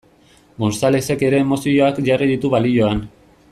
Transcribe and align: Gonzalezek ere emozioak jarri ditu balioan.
Gonzalezek 0.63 1.21
ere 1.27 1.43
emozioak 1.47 2.01
jarri 2.09 2.31
ditu 2.33 2.53
balioan. 2.57 3.07